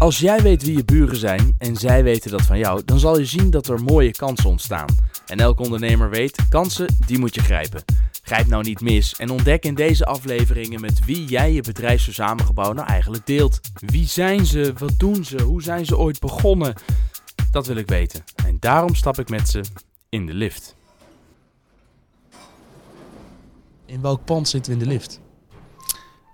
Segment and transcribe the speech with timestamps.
[0.00, 3.18] Als jij weet wie je buren zijn en zij weten dat van jou, dan zal
[3.18, 4.86] je zien dat er mooie kansen ontstaan.
[5.26, 7.84] En elke ondernemer weet, kansen, die moet je grijpen.
[8.22, 12.88] Grijp nou niet mis en ontdek in deze afleveringen met wie jij je bedrijfsverzamelgebouw nou
[12.88, 13.60] eigenlijk deelt.
[13.74, 14.72] Wie zijn ze?
[14.78, 15.42] Wat doen ze?
[15.42, 16.74] Hoe zijn ze ooit begonnen?
[17.50, 18.24] Dat wil ik weten.
[18.46, 19.60] En daarom stap ik met ze
[20.08, 20.76] in de lift.
[23.86, 25.20] In welk pand zitten we in de lift?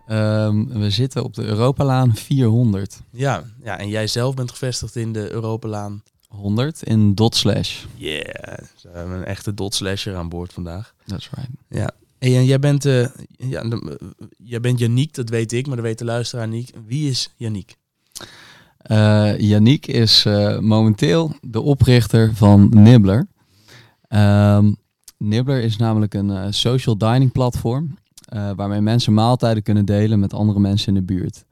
[0.06, 3.00] Ehm, we zitten op de Europalaan 400.
[3.10, 7.84] Ja, ja, en jij zelf bent gevestigd in de Europalaan 100 in dot slash.
[7.94, 10.94] Yeah, we hebben een echte dot slasher aan boord vandaag.
[11.06, 11.48] That's right.
[11.68, 11.90] Ja.
[12.18, 13.06] En jij bent, eh
[13.36, 16.72] ja, de- eh, jij bent Yannick, dat weet ik, maar dat weet de luisteraar niet.
[16.86, 17.76] Wie is Yannick?
[18.78, 23.26] Eh Yannick is eh, momenteel de oprichter van Nibbler.
[24.08, 24.72] Ehm,
[25.18, 27.98] Nibbler is namelijk een social dining platform
[28.36, 31.44] eh, waarmee mensen maaltijden kunnen delen met andere mensen in de buurt.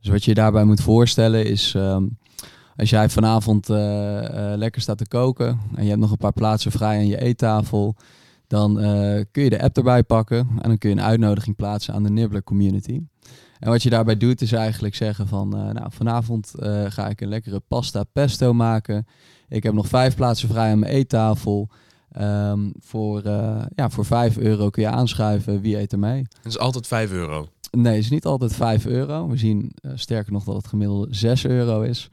[0.00, 2.06] Dus wat je je daarbij moet voorstellen is, ehm,
[2.76, 6.32] als jij vanavond eh, eh, lekker staat te koken en je hebt nog een paar
[6.32, 7.96] plaatsen vrij aan je eettafel,
[8.46, 8.74] dan
[9.30, 12.10] kun je de app erbij pakken en dan kun je een uitnodiging plaatsen aan de
[12.10, 13.00] Nibbler community.
[13.58, 16.52] En wat je daarbij doet is eigenlijk zeggen van, nou vanavond
[16.88, 19.06] ga ik een lekkere pasta pesto maken.
[19.48, 21.68] Ik heb nog vijf plaatsen vrij aan mijn eettafel.
[22.12, 25.60] Ehm, voor, eh, ja, voor 5 euro kun je aanschuiven.
[25.60, 26.26] Wie eet er mee?
[26.42, 27.48] Dat is altijd 5 euro.
[27.70, 29.28] Nee, het is niet altijd 5 euro.
[29.28, 32.10] We zien eh, sterker nog dat het gemiddelde 6 euro is.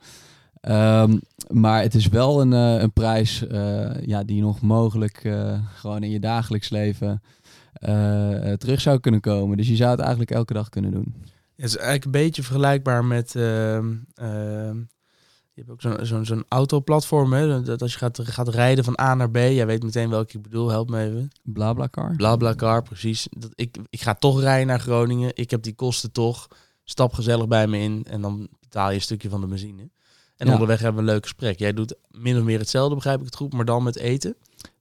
[0.65, 1.17] Ehm,
[1.51, 6.03] maar het is wel een, eh, een prijs eh, ja, die nog mogelijk eh, gewoon
[6.03, 7.21] in je dagelijks leven
[8.57, 9.57] terug zou kunnen komen.
[9.57, 11.13] Dus je zou het eigenlijk elke dag kunnen doen.
[11.55, 13.35] Het is eigenlijk een beetje vergelijkbaar met...
[13.35, 14.77] ehm, ehm,
[15.55, 17.61] je hebt ook zo'n zo'n zo'n autoplatform, hè?
[17.61, 20.43] Dat als je gaat, gaat rijden van A naar B, jij weet meteen welke ik
[20.43, 21.29] bedoel, help me even.
[21.43, 22.15] Blablacar.
[22.15, 23.27] Blablacar, precies.
[23.37, 26.47] Dat, ik, ik ga toch rijden naar Groningen, ik heb die kosten toch,
[26.83, 29.89] stap gezellig bij me in en dan betaal je een stukje van de benzine.
[30.37, 30.53] En Ja.
[30.53, 31.59] onderweg hebben we een leuk gesprek.
[31.59, 34.35] Jij doet min of meer hetzelfde, begrijp ik het goed, maar dan met eten.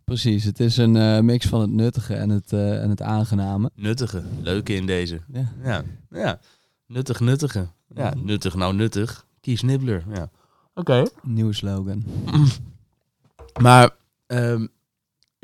[0.05, 3.71] Precies, het is een eh, mix van het nuttige en het, eh, en het aangename.
[3.75, 5.21] Nuttige, leuke in deze.
[5.33, 5.53] Ja.
[5.63, 6.39] Ja, ja.
[6.87, 7.69] Nuttig, nuttige.
[7.95, 9.27] Ja, nuttig, nou nuttig.
[9.41, 10.31] Kies Nibbler, ja.
[10.75, 11.05] Oké.
[11.23, 12.05] Nieuwe slogan.
[13.63, 13.91] Maar
[14.27, 14.67] ehm,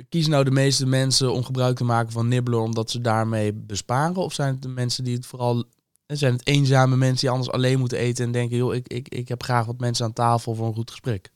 [0.09, 4.17] kies nou de meeste mensen om gebruik te maken van Nibbler omdat ze daarmee besparen?
[4.17, 5.65] Of zijn het de mensen die het vooral...
[6.07, 8.57] Zijn het eenzame mensen die anders alleen moeten eten en denken...
[8.57, 11.31] joh, ik, ik, ik heb graag wat mensen aan tafel voor een goed gesprek.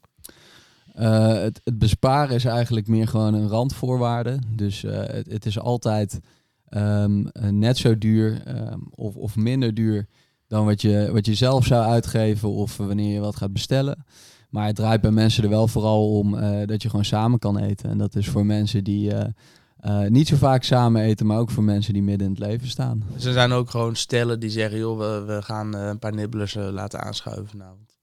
[0.95, 4.39] Eh, het, het besparen is eigenlijk meer gewoon een randvoorwaarde.
[4.49, 6.21] Dus eh, het, het is altijd
[6.69, 10.07] ehm, eh, net zo duur ehm, of, of minder duur
[10.55, 14.05] dan wat je, wat je zelf zou uitgeven of wanneer je wat gaat bestellen.
[14.51, 17.59] Maar het draait bij mensen er wel vooral om eh, dat je gewoon samen kan
[17.59, 17.91] eten.
[17.91, 19.29] En dat is voor mensen die eh,
[19.77, 22.69] eh, niet zo vaak samen eten, maar ook voor mensen die midden in het leven
[22.69, 23.03] staan.
[23.15, 24.79] Dus er zijn ook gewoon stellen die zeggen...
[24.79, 27.97] joh, we, we gaan een paar nibblers laten aanschuiven vanavond.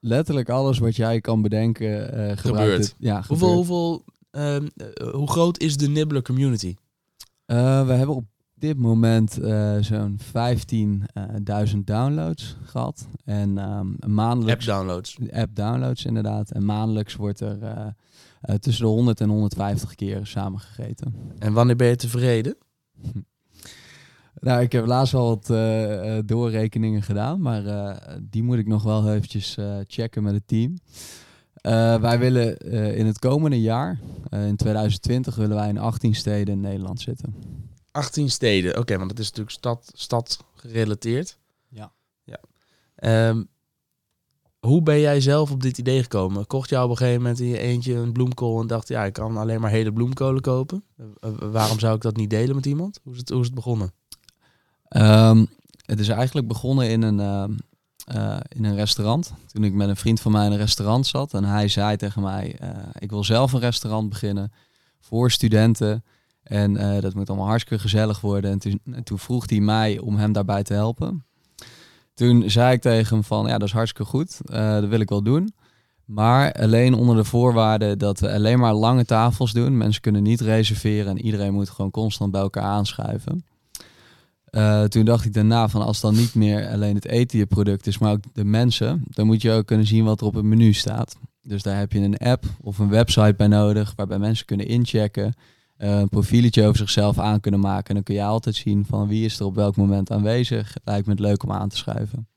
[0.00, 2.78] Letterlijk alles wat jij kan bedenken eh gebruikt Gebeurt.
[2.78, 2.94] het.
[2.98, 3.54] Ja, Hoeveel, gebeurt.
[3.54, 6.74] hoeveel, ehm, eh, hoe groot is de Nibbler community?
[7.44, 8.24] Eh, we hebben op
[8.60, 10.18] dit moment eh, zo'n
[11.72, 13.08] 15.000 downloads gehad.
[13.24, 14.68] En ehm maandelijks...
[14.68, 15.18] App-downloads.
[15.32, 16.50] app downloads inderdaad.
[16.50, 17.86] En maandelijks wordt er eh,
[18.40, 21.14] eh, tussen de 100 en 150 keer samengegeten.
[21.38, 22.56] En wanneer ben je tevreden?
[24.40, 28.66] Nou, ik heb laatst al wat eh, eh, doorrekeningen gedaan, maar eh, die moet ik
[28.66, 30.74] nog wel eventjes eh, checken met het team.
[31.54, 33.98] Eh, wij willen eh, in het komende jaar,
[34.30, 37.34] eh, in 2020, willen wij in 18 steden in Nederland zitten.
[37.98, 38.78] 18 steden.
[38.78, 41.38] Oké, want dat is natuurlijk stad, stad gerelateerd.
[41.68, 41.92] Ja.
[42.24, 42.40] ja.
[42.94, 43.42] Ehm,
[44.58, 46.46] hoe ben jij zelf op dit idee gekomen?
[46.46, 49.12] Kocht jou op een gegeven moment in je eentje een bloemkool en dacht, ja, ik
[49.12, 50.84] kan alleen maar hele bloemkolen kopen.
[50.96, 53.00] Eh, eh, waarom zou ik dat niet delen met iemand?
[53.02, 53.92] Hoe is het, hoe is het begonnen?
[54.88, 55.44] Ehm,
[55.84, 57.52] het is eigenlijk begonnen in een, ehm,
[58.04, 59.32] eh, in een restaurant.
[59.46, 61.34] Toen ik met een vriend van mij in een restaurant zat.
[61.34, 62.58] En hij zei tegen mij,
[62.98, 64.52] ik wil zelf een restaurant beginnen
[65.00, 66.04] voor studenten.
[66.48, 68.50] En eh, dat moet allemaal hartstikke gezellig worden.
[68.50, 71.24] En toen, en toen vroeg hij mij om hem daarbij te helpen.
[72.14, 74.40] Toen zei ik tegen hem van, ja, dat is hartstikke goed.
[74.44, 75.52] Eh, dat wil ik wel doen.
[76.04, 79.76] Maar alleen onder de voorwaarde dat we alleen maar lange tafels doen.
[79.76, 83.44] Mensen kunnen niet reserveren en iedereen moet gewoon constant bij elkaar aanschuiven.
[84.44, 87.86] Eh, toen dacht ik daarna van als dan niet meer alleen het eten je product
[87.86, 90.44] is, maar ook de mensen, dan moet je ook kunnen zien wat er op het
[90.44, 91.16] menu staat.
[91.42, 95.34] Dus daar heb je een app of een website bij nodig, waarbij mensen kunnen inchecken,
[95.78, 97.88] een profieletje over zichzelf aan kunnen maken.
[97.88, 100.74] En dan kun je altijd zien van wie is er op welk moment aanwezig.
[100.84, 102.28] Lijkt me het leuk om aan te schuiven.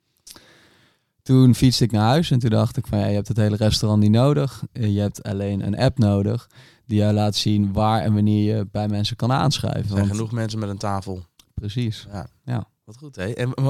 [1.21, 3.55] Toen fietste ik naar huis en toen dacht ik van ja, je hebt het hele
[3.55, 4.63] restaurant niet nodig.
[4.71, 6.49] Eh, Je hebt alleen een app nodig
[6.85, 9.81] die jou laat zien waar en wanneer je bij mensen kan aanschuiven.
[9.81, 11.23] Er zijn Want- genoeg mensen met een tafel.
[11.53, 12.07] Precies.
[12.11, 12.27] Ja.
[12.45, 12.67] Ja.
[12.83, 13.25] Wat goed, hè?
[13.33, 13.69] En eh,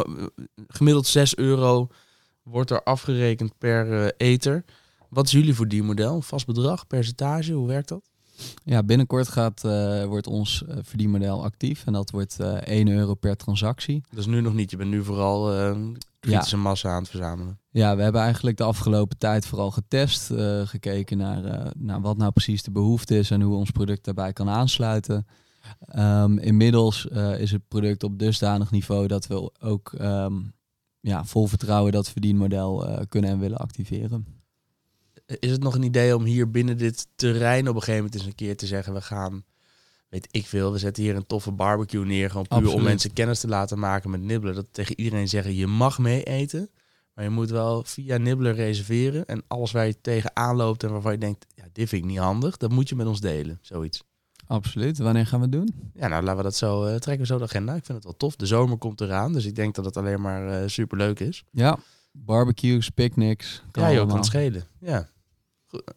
[0.67, 1.87] gemiddeld 6 euro
[2.43, 4.63] wordt er afgerekend per uh, ether.
[5.09, 6.21] Wat is jullie verdienmodel?
[6.21, 8.09] Vast bedrag, percentage, hoe werkt dat?
[8.63, 13.37] Ja, binnenkort gaat, uh, wordt ons uh, verdienmodel actief en dat wordt 1 euro per
[13.37, 14.03] transactie.
[14.09, 15.73] Dat is nu nog niet, je bent nu vooral
[16.19, 16.61] kritische ja.
[16.61, 17.59] massa aan het verzamelen.
[17.69, 20.31] Ja, we hebben eigenlijk de afgelopen tijd vooral getest,
[20.63, 24.49] gekeken naar, naar wat nou precies de behoefte is en hoe ons product daarbij kan
[24.49, 25.27] aansluiten.
[25.95, 27.05] Um, inmiddels
[27.37, 30.53] is het product op dusdanig niveau dat we ook um,
[30.99, 34.40] ja, vol vertrouwen dat verdienmodel kunnen en willen activeren.
[35.39, 38.25] Is het nog een idee om hier binnen dit terrein op een gegeven moment eens
[38.25, 39.43] een keer te zeggen, we gaan,
[40.09, 42.77] weet ik veel, we zetten hier een toffe barbecue neer, gewoon puur Absoluut.
[42.77, 44.55] om mensen kennis te laten maken met nibbelen.
[44.55, 46.69] Dat tegen iedereen zeggen, je mag mee eten,
[47.13, 49.25] maar je moet wel via nibbler reserveren.
[49.25, 52.19] En alles waar je tegen aanloopt en waarvan je denkt, ja, dit vind ik niet
[52.19, 54.03] handig, dat moet je met ons delen, zoiets.
[54.47, 54.97] Absoluut.
[54.97, 55.91] Wanneer gaan we het doen?
[55.93, 57.75] Ja, nou laten we dat zo uh, trekken we zo de agenda.
[57.75, 58.35] Ik vind het wel tof.
[58.35, 61.43] De zomer komt eraan, dus ik denk dat het alleen maar uh, super leuk is.
[61.51, 61.79] Ja,
[62.11, 63.63] barbecues, picknicks.
[63.71, 64.63] Kan ja, je kan schelen.
[64.79, 65.09] Ja.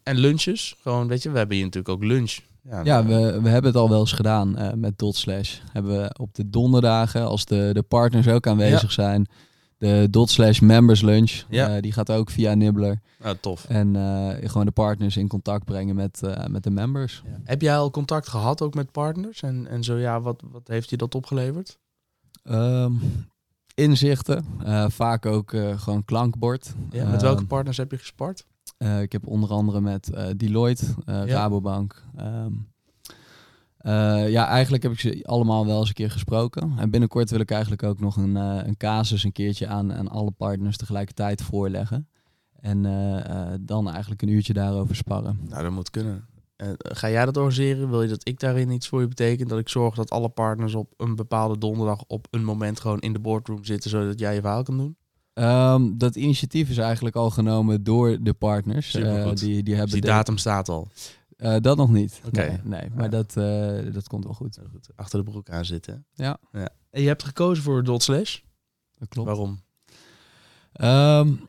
[0.02, 2.38] En lunches, gewoon weet je, we hebben hier natuurlijk ook lunch.
[2.62, 5.58] Ja, ja we, we hebben het al wel eens gedaan uh, met Dot Slash.
[5.72, 9.28] Hebben we op de donderdagen, als de, de partners ook aanwezig zijn,
[9.78, 11.44] de dot slash members lunch.
[11.48, 11.74] Ja.
[11.74, 13.00] Uh, die gaat ook via Nibbler.
[13.22, 13.64] Ja, tof.
[13.64, 17.22] En uh, gewoon de partners in contact brengen met, uh, met de members.
[17.26, 17.40] Ja.
[17.44, 19.42] Heb jij al contact gehad ook met partners?
[19.42, 21.78] En, en zo ja, wat, wat heeft je dat opgeleverd?
[22.44, 23.00] Um,
[23.74, 24.44] inzichten.
[24.88, 26.74] vaak ook gewoon klankbord.
[26.90, 28.46] Ja, met welke ehm, partners heb je gespart?
[29.02, 32.02] Ik heb onder andere met Deloitte, Rabobank.
[32.20, 32.72] Um,
[33.86, 36.72] uh, ja, eigenlijk heb ik ze allemaal wel eens een keer gesproken.
[36.78, 40.08] En binnenkort wil ik eigenlijk ook nog een, uh, een casus een keertje aan, aan
[40.08, 42.08] alle partners tegelijkertijd voorleggen.
[42.60, 45.40] En uh, dan eigenlijk een uurtje daarover sparren.
[45.48, 46.26] Nou, dat moet kunnen.
[46.78, 47.90] ga jij dat organiseren?
[47.90, 49.48] Wil je dat ik daarin iets voor je betekent?
[49.48, 53.12] Dat ik zorg dat alle partners op een bepaalde donderdag op een moment gewoon in
[53.12, 54.96] de boardroom zitten, zodat jij je verhaal kan doen?
[55.34, 58.90] Um, dat initiatief is eigenlijk al genomen door de partners.
[58.90, 60.88] die, die, hebben dus die datum staat al.
[61.36, 62.20] Uh, dat nog niet.
[62.26, 62.60] Oké.
[62.64, 64.58] Nee, maar dat, uh, dat komt wel goed.
[64.70, 64.88] goed.
[64.96, 66.06] Achter de broek aan zitten.
[66.12, 66.38] Ja.
[66.52, 66.68] ja.
[66.90, 68.40] En je hebt gekozen voor Dot Slash.
[68.98, 69.28] Dat klopt.
[69.28, 69.60] Waarom?
[70.80, 71.48] Um,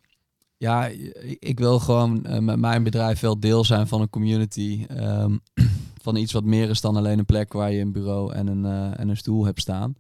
[0.58, 0.88] ja,
[1.40, 4.86] ik wil gewoon uh, met mijn bedrijf wel deel zijn van een community.
[4.92, 5.42] Um,
[6.04, 8.94] van iets wat meer is dan alleen een plek waar je een bureau en een,
[8.96, 9.96] en een stoel hebt staan.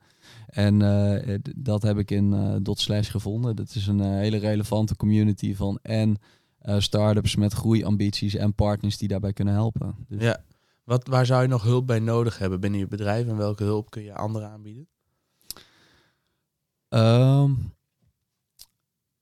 [0.47, 3.55] En dat heb ik in Dot Slash gevonden.
[3.55, 6.17] Dat is een hele relevante community van en
[6.65, 9.95] uh, start-ups met groeiambities en partners die daarbij kunnen helpen.
[10.07, 10.43] Dus ja.
[10.83, 13.89] Wat, waar zou je nog hulp bij nodig hebben binnen je bedrijf en welke hulp
[13.89, 14.87] kun je anderen aanbieden?
[16.89, 17.73] Um,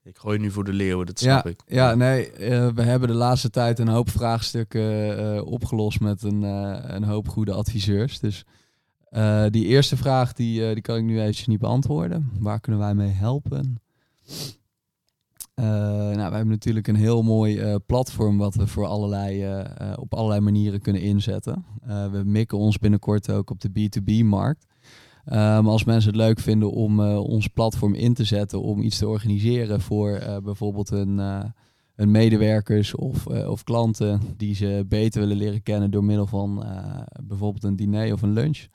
[0.04, 1.62] ik gooi nu voor de leeuwen, dat snap ja, ik.
[1.66, 6.42] Ja, nee, uh, we hebben de laatste tijd een hoop vraagstukken uh, opgelost met een,
[6.42, 8.20] uh, een hoop goede adviseurs.
[8.20, 8.46] Dus
[9.50, 12.32] die eerste vraag, die, die kan ik nu eventjes niet beantwoorden.
[12.40, 13.82] Waar kunnen wij mee helpen?
[15.56, 19.64] Uh, nou, wij hebben natuurlijk een heel mooi platform wat we voor allerlei,
[19.96, 21.66] op allerlei manieren kunnen inzetten.
[21.86, 24.66] we mikken ons binnenkort ook op de B2B-markt.
[25.26, 29.08] maar als mensen het leuk vinden om ons platform in te zetten om iets te
[29.08, 31.18] organiseren voor bijvoorbeeld een,
[31.96, 36.66] een medewerkers of, of klanten die ze beter willen leren kennen door middel van
[37.24, 38.68] bijvoorbeeld een diner of een lunch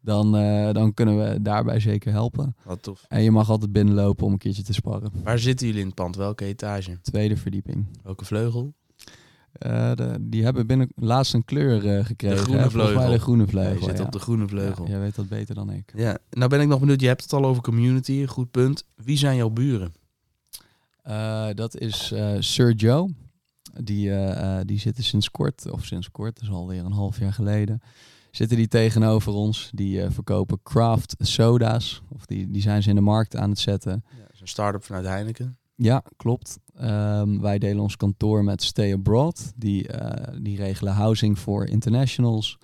[0.00, 2.56] dan, uh, dan kunnen we daarbij zeker helpen.
[2.64, 3.04] Wat tof.
[3.08, 5.12] En je mag altijd binnenlopen om een keertje te sparren.
[5.24, 6.16] Waar zitten jullie in het pand?
[6.16, 7.00] Welke etage?
[7.02, 7.86] Tweede verdieping.
[8.02, 8.74] Welke vleugel?
[9.66, 12.36] Uh, de, die hebben binnen laatst een kleur uh, gekregen.
[12.36, 13.10] De groene vleugel.
[13.10, 13.72] de groene vleugel.
[13.72, 14.04] Ja, je zit ja.
[14.04, 14.84] op de groene vleugel.
[14.84, 15.92] Ja, jij weet dat beter dan ik.
[15.96, 17.00] Ja, nou ben ik nog benieuwd.
[17.00, 18.84] Je hebt het al over community, goed punt.
[18.96, 19.92] Wie zijn jouw buren?
[21.54, 23.10] dat is Sir Joe.
[23.82, 24.12] Die,
[24.64, 27.80] die zitten sinds kort, of sinds kort, dat is alweer een half jaar geleden
[28.30, 29.70] zitten die tegenover ons.
[29.74, 32.02] Die uh, verkopen craft soda's.
[32.08, 34.04] Of die, die zijn ze in de markt aan het zetten.
[34.18, 35.58] Ja, een start-up vanuit Heineken.
[35.74, 36.58] Ja, klopt.
[36.82, 39.52] Um, wij delen ons kantoor met Stay Abroad.
[39.56, 40.10] Die, uh,
[40.42, 42.58] die regelen housing voor internationals.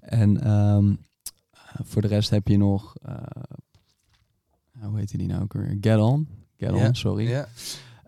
[0.00, 0.98] En um,
[1.82, 2.94] voor de rest heb je nog...
[3.08, 3.14] Uh,
[4.80, 5.76] hoe heet die nou ook weer?
[5.80, 6.28] Get On.
[6.56, 7.28] Get On, sorry.
[7.28, 7.48] Ja.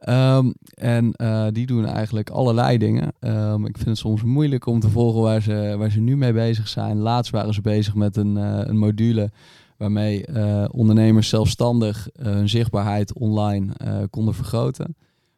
[0.08, 3.12] Um, en uh, die doen eigenlijk allerlei dingen.
[3.20, 6.32] Um, ik vind het soms moeilijk om te volgen waar ze, waar ze nu mee
[6.32, 6.98] bezig zijn.
[6.98, 9.30] Laatst waren ze bezig met een, uh, een module
[9.76, 13.72] waarmee uh, ondernemers zelfstandig hun zichtbaarheid online
[14.10, 14.96] konden vergroten.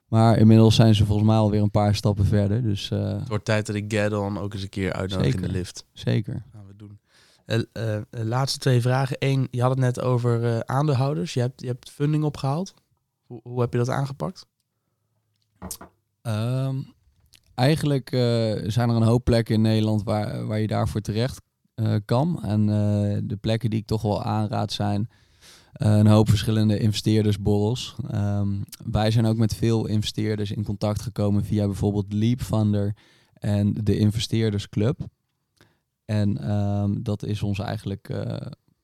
[0.08, 2.62] Maar inmiddels zijn ze volgens mij alweer een paar stappen verder.
[2.62, 5.48] Dus, het wordt tijd dat ik Get On ook eens een keer uitnodig in de
[5.48, 5.84] lift.
[5.92, 6.44] Zeker.
[6.52, 6.98] Gaan we doen.
[8.10, 9.16] laatste twee vragen.
[9.18, 11.34] Eén, je had het net over aandeelhouders.
[11.34, 12.74] Je hebt, je hebt funding opgehaald.
[13.26, 14.46] Hoe, hoe heb je dat aangepakt?
[16.22, 16.94] Um,
[17.54, 18.20] eigenlijk uh,
[18.66, 21.40] zijn er een hoop plekken in Nederland waar, waar je daarvoor terecht
[21.74, 22.42] uh, kan.
[22.42, 25.08] En uh, de plekken die ik toch wel aanraad zijn
[25.72, 27.96] een hoop verschillende investeerdersborrels.
[28.10, 28.48] Ehm,
[28.84, 32.96] wij zijn ook met veel investeerders in contact gekomen via bijvoorbeeld Leap Funder
[33.32, 35.00] en de Investeerdersclub.
[36.04, 38.08] En ehm, dat is ons eigenlijk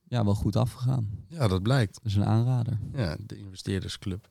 [0.08, 1.08] ja, wel goed afgegaan.
[1.28, 1.94] Ja, dat blijkt.
[1.94, 2.78] Dat is een aanrader.
[2.92, 4.28] Ja, de Investeerdersclub.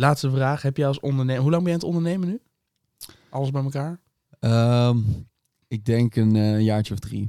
[0.00, 0.62] Laatste vraag.
[0.62, 1.42] Heb jij als ondernemer...
[1.42, 2.40] Hoe lang ben je aan het ondernemen nu?
[3.30, 4.00] Alles bij elkaar?
[4.38, 4.98] Ehm,
[5.68, 7.28] ik denk een uh, jaartje of drie.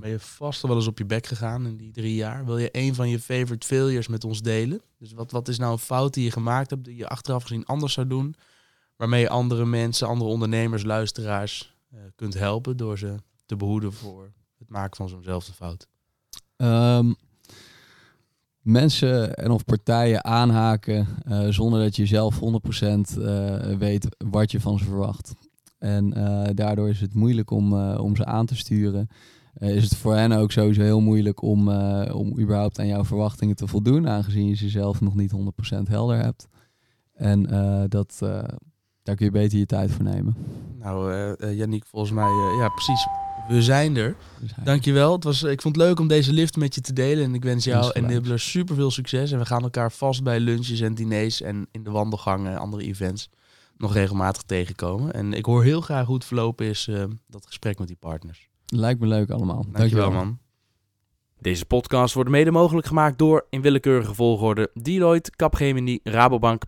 [0.00, 2.44] Ben je vast wel eens op je bek gegaan in die drie jaar?
[2.44, 4.82] Wil je een van je favorite failures met ons delen?
[4.98, 7.64] Dus wat, wat is nou een fout die je gemaakt hebt, die je achteraf gezien
[7.64, 8.34] anders zou doen?
[8.96, 13.14] Waarmee je andere mensen, andere ondernemers, luisteraars uh, kunt helpen door ze
[13.46, 15.88] te behoeden voor het maken van zo'nzelfde fout?
[16.56, 17.16] Um,
[18.62, 22.40] mensen en of partijen aanhaken uh, zonder dat je zelf 100%
[23.18, 25.34] uh, weet wat je van ze verwacht.
[25.78, 29.08] En uh, daardoor is het moeilijk om, om ze aan te sturen.
[29.58, 31.68] is het voor hen ook sowieso heel moeilijk om,
[32.08, 35.36] om überhaupt aan jouw verwachtingen te voldoen, aangezien je ze zelf nog niet 100%
[35.82, 36.48] helder hebt.
[37.12, 37.42] En
[37.88, 38.20] dat,
[39.02, 40.36] daar kun je beter je tijd voor nemen.
[40.78, 41.12] Nou,
[41.54, 43.06] Yannick, volgens mij, ja, precies
[43.48, 44.16] we zijn er.
[44.64, 45.12] Dankjewel.
[45.12, 47.24] Het was, ik vond het leuk om deze lift met je te delen.
[47.24, 49.32] En ik wens jou en Nibbler super veel succes.
[49.32, 52.82] En we gaan elkaar vast bij lunches en diners en in de wandelgangen en andere
[52.82, 53.28] events
[53.76, 55.12] nog regelmatig tegenkomen.
[55.12, 58.48] En ik hoor heel graag hoe het verlopen is, uh, dat gesprek met die partners.
[58.66, 59.62] Lijkt me leuk allemaal.
[59.62, 60.38] Dankjewel, Dankjewel man.
[61.42, 66.62] Deze podcast wordt mede mogelijk gemaakt door, in willekeurige volgorde, Deloitte, Capgemini, Rabobank,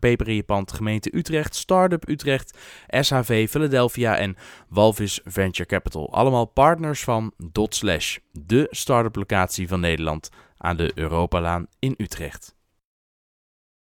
[0.46, 4.36] Pand, Gemeente Utrecht, Startup Utrecht, SHV Philadelphia en
[4.68, 6.12] Walvis Venture Capital.
[6.12, 12.54] Allemaal partners van Dotslash, de start-up locatie van Nederland aan de Europalaan in Utrecht.